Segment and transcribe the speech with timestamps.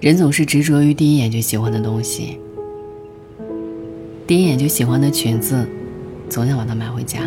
[0.00, 2.40] 人总是执着于第一眼就喜欢的东西，
[4.26, 5.68] 第一眼就喜欢的裙子，
[6.26, 7.20] 总想把它买回家。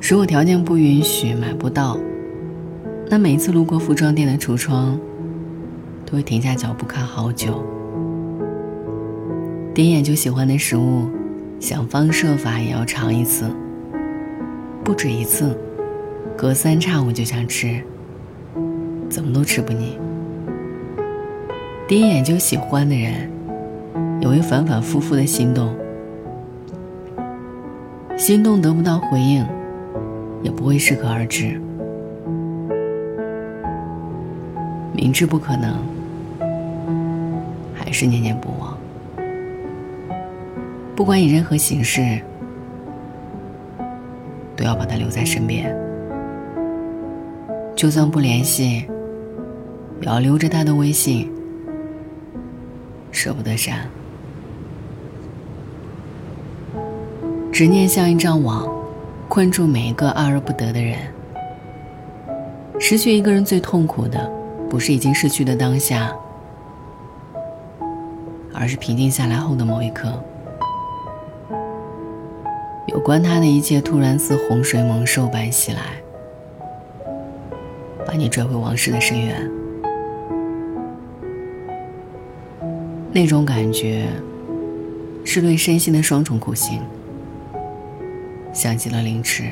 [0.00, 1.98] 如果条件不允许买不到，
[3.10, 4.98] 那每一次路过服装店的橱窗，
[6.06, 7.62] 都会停下脚步看好久。
[9.74, 11.10] 第一眼就喜欢的食物，
[11.60, 13.50] 想方设法也要尝一次，
[14.82, 15.54] 不止一次，
[16.34, 17.82] 隔三差五就想吃，
[19.10, 19.98] 怎么都吃不腻。
[21.86, 23.30] 第一眼就喜欢的人，
[24.18, 25.68] 也会反反复复的心动，
[28.16, 29.44] 心动得不到回应，
[30.42, 31.60] 也不会适可而止，
[34.94, 35.76] 明知不可能，
[37.74, 38.74] 还是念念不忘。
[40.96, 42.18] 不管以任何形式，
[44.56, 45.76] 都要把他留在身边。
[47.76, 48.86] 就算不联系，
[50.00, 51.30] 也要留着他的微信，
[53.14, 53.88] 舍不得删。
[57.52, 58.68] 执念像一张网，
[59.28, 60.98] 困住每一个爱而不得的人。
[62.80, 64.28] 失去一个人最痛苦的，
[64.68, 66.12] 不是已经失去的当下，
[68.52, 70.12] 而是平静下来后的某一刻。
[72.88, 75.80] 有关他的一切突然似洪水猛兽般袭来，
[78.04, 79.48] 把你拽回往事的深渊。
[83.14, 84.08] 那种感觉，
[85.24, 86.80] 是对身心的双重苦刑。
[88.52, 89.44] 想起了凌迟，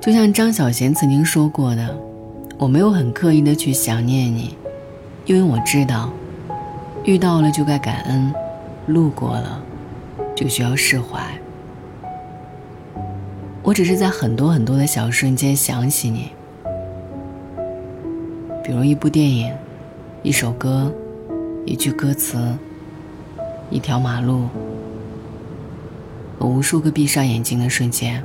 [0.00, 1.92] 就像张小娴曾经说过的
[2.56, 4.56] ：“我没有很刻意的去想念你，
[5.26, 6.12] 因为我知道，
[7.04, 8.32] 遇到了就该感恩，
[8.86, 9.60] 路过了。”
[10.36, 11.20] 就需要释怀。
[13.62, 16.30] 我只是在很多很多的小瞬间想起你，
[18.64, 19.52] 比如一部电影、
[20.24, 20.92] 一首歌、
[21.66, 22.38] 一句歌词、
[23.70, 24.46] 一条马路
[26.38, 28.22] 和无数个闭上眼睛的瞬间。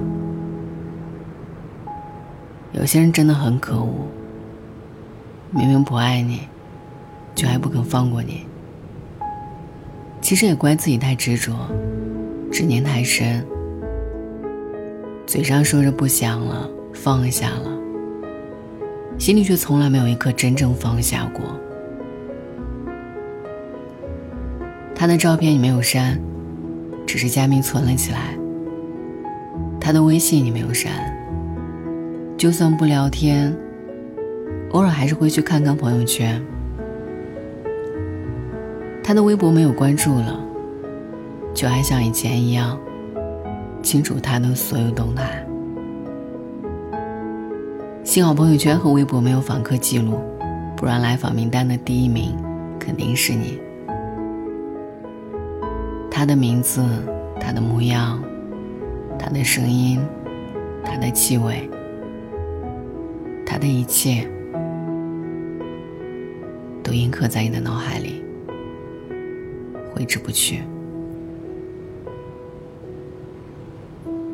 [2.71, 4.07] 有些人真的很可恶，
[5.49, 6.41] 明明不爱你，
[7.33, 8.45] 却还不肯放过你。
[10.21, 11.53] 其实也怪自己太执着。
[12.51, 13.45] 执念太深，
[15.25, 17.71] 嘴上说着不想了，放下了，
[19.17, 21.43] 心里却从来没有一刻真正放下过。
[24.99, 26.19] 他的照片你没有删，
[27.05, 28.35] 只是加密存了起来。
[29.79, 30.91] 他的微信你没有删，
[32.35, 33.55] 就算不聊天，
[34.71, 36.41] 偶尔还是会去看看朋友圈。
[39.03, 40.43] 他的微博没有关注了。
[41.53, 42.79] 就还像以前一样，
[43.83, 45.45] 清楚他的所有动态。
[48.03, 50.19] 幸好朋友圈和微博没有访客记录，
[50.75, 52.35] 不然来访名单的第一名
[52.79, 53.59] 肯定是你。
[56.17, 56.83] 他的名字，
[57.39, 58.19] 他的模样，
[59.19, 60.03] 他的声音，
[60.83, 61.69] 他的气味，
[63.45, 64.27] 他的一切，
[66.81, 68.23] 都印刻在你的脑海里，
[69.93, 70.63] 挥之不去。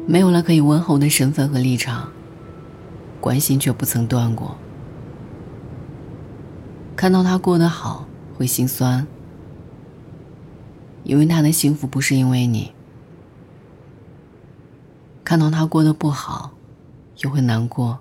[0.06, 2.10] 没有了可以问候的身份和立场，
[3.20, 4.56] 关心却不曾断过。
[6.96, 8.08] 看到他过得好
[8.38, 9.06] 会心酸，
[11.04, 12.74] 因为他的幸福不是因为你；
[15.24, 16.52] 看到他过得不好，
[17.20, 18.00] 又会难过，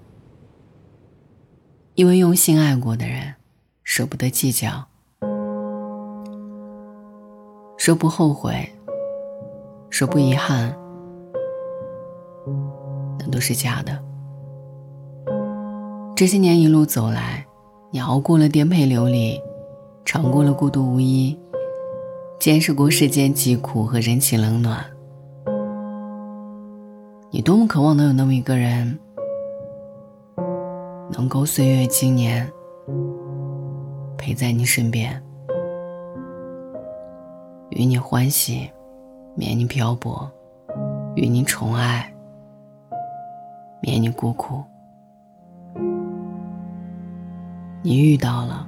[1.94, 3.35] 因为用心爱过的人
[3.82, 4.87] 舍不得计较，
[7.77, 8.73] 说不后悔，
[9.91, 10.75] 说不遗憾。
[13.19, 14.03] 那都是假的。
[16.15, 17.44] 这些年一路走来，
[17.91, 19.41] 你熬过了颠沛流离，
[20.05, 21.37] 尝过了孤独无依，
[22.43, 24.85] 见识过世间疾苦和人情冷暖。
[27.31, 28.99] 你多么渴望能有那么一个人，
[31.12, 32.50] 能够岁月经年，
[34.19, 35.23] 陪在你身边，
[37.71, 38.69] 与你欢喜，
[39.37, 40.29] 免你漂泊，
[41.15, 42.12] 与你宠爱。
[43.81, 44.65] 免你孤苦，
[47.83, 48.67] 你遇到了，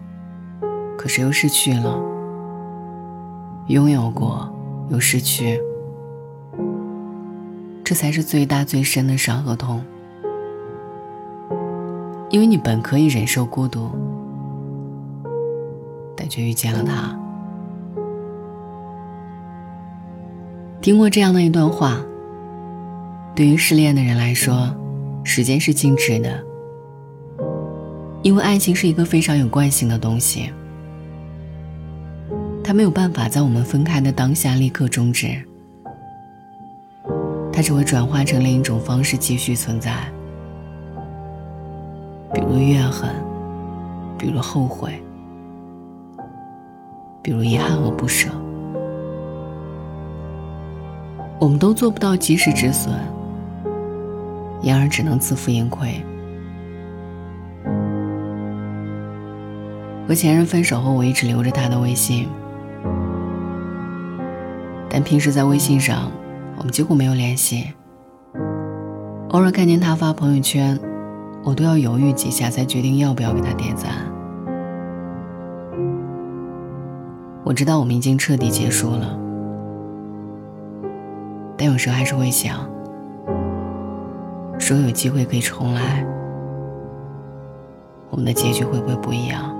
[0.97, 2.14] 可是又失去了；
[3.69, 4.49] 拥有过，
[4.91, 5.61] 又失去，
[7.83, 9.83] 这才是最大最深的伤和痛。
[12.31, 13.91] 因为你本可以忍受孤独，
[16.17, 17.19] 但却遇见了他。
[20.81, 21.99] 听过这样的一段话，
[23.35, 24.75] 对于失恋的人来说。
[25.27, 26.45] 时间是静止的，
[28.21, 30.53] 因为爱情是一个非常有惯性的东西，
[32.65, 35.39] 它没有办法在我们分开的当下立刻终止，
[37.53, 39.93] 它只会转化成另一种方式继续存在，
[42.33, 43.11] 比如怨恨，
[44.19, 44.99] 比如后悔，
[47.23, 48.31] 比如遗憾和不舍。
[51.39, 52.95] 我们都做不到及时止损，
[54.63, 56.03] 因而只能自负盈亏。
[60.09, 62.27] 和前任分手后，我一直留着他的微信，
[64.97, 66.09] 但平时在微信上，
[66.57, 67.75] 我们几乎没有联系。
[69.31, 70.79] 偶尔看见他发朋友圈，
[71.43, 73.91] 我都要犹豫几下才决定要不要给他点赞。
[77.43, 79.19] 我知道我们已经彻底结束了，
[81.59, 82.65] 但有时候还是会想，
[84.61, 86.07] 说有机会可以重来，
[88.11, 89.53] 我们的结局会不会不一样？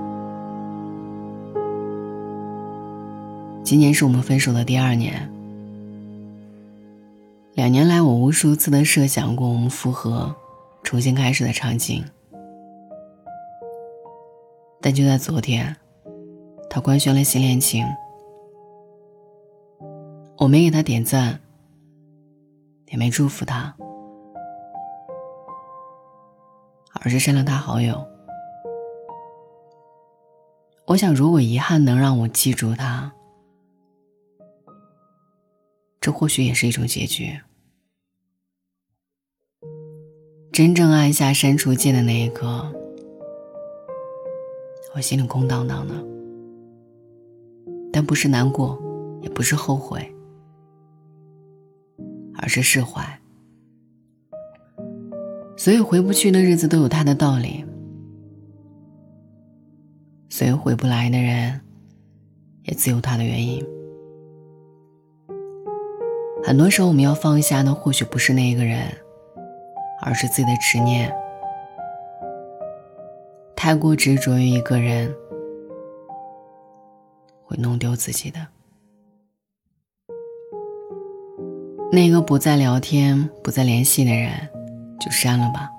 [3.65, 5.27] 今年是我们分手的第二年。
[7.55, 10.35] 两年来，我无数次的设想过我们复合、
[10.83, 12.05] 重新开始的场景，
[14.79, 15.75] 但就在昨天，
[16.69, 17.83] 他官宣了新恋情，
[20.37, 21.39] 我没给他点赞，
[22.89, 23.75] 也没祝福他，
[27.01, 28.05] 而是删了他好友。
[30.85, 33.11] 我想，如果遗憾能让我记住他。
[36.05, 37.35] 这或许也是一种结局。
[40.53, 42.71] 真正按下删除键的那一刻，
[44.93, 45.95] 我心里空荡荡的，
[47.91, 48.79] 但不是难过，
[49.23, 50.07] 也不是后悔，
[52.35, 53.03] 而是释怀。
[55.57, 57.65] 所有回不去的日子都有它的道理，
[60.29, 61.59] 所有回不来的人，
[62.61, 63.65] 也自有他的原因。
[66.45, 68.85] 很多时候，我们要放下的或许不是那个人，
[70.03, 71.11] 而是自己的执念。
[73.55, 75.11] 太过执着于一个人，
[77.43, 78.37] 会弄丢自己的。
[81.91, 84.31] 那个不再聊天、不再联系的人，
[84.99, 85.71] 就删了吧。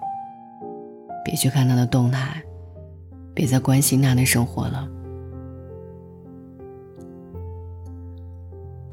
[1.24, 2.42] 别去看他的动态，
[3.32, 4.88] 别再关心他的生活了。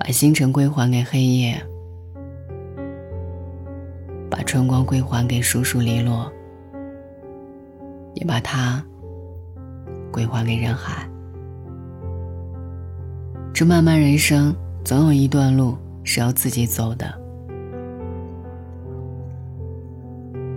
[0.04, 1.56] 把星辰归还给黑夜，
[4.30, 6.30] 把春光归还给疏疏篱落，
[8.14, 8.84] 也把它
[10.12, 11.10] 归还给人海。
[13.54, 14.54] 这漫漫人生，
[14.84, 17.06] 总有一段路是要自己走的。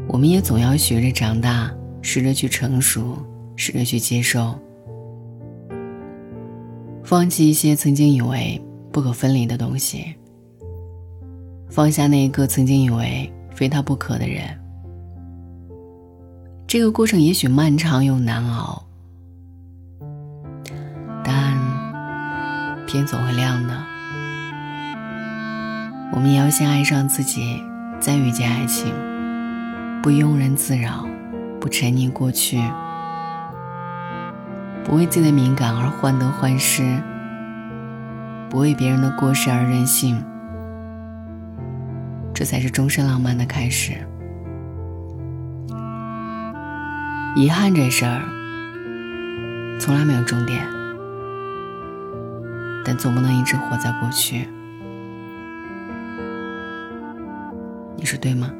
[0.09, 1.73] 我们也总要学着长大，
[2.03, 3.17] 试着去成熟，
[3.55, 4.57] 试着去接受，
[7.05, 8.61] 放弃一些曾经以为。
[8.97, 10.17] 不可分离的东西，
[11.69, 14.43] 放下那一个曾经以为非他不可的人。
[16.67, 18.83] 这个过程也许漫长又难熬，
[21.23, 21.59] 但
[22.87, 23.75] 天总会亮的。
[26.15, 27.63] 我们也要先爱上自己，
[28.01, 28.91] 再遇见爱情，
[30.03, 31.07] 不庸人自扰，
[31.61, 32.63] 不沉溺过去，
[34.83, 36.99] 不为自己的敏感而患得患失。
[38.49, 40.23] 不为别人的过失而任性，
[42.33, 43.93] 这才是终身浪漫的开始。
[47.35, 48.23] 遗憾这事儿
[49.79, 50.67] 从来没有终点，
[52.85, 54.49] 但总不能一直活在过去。
[57.97, 58.51] 你说对吗？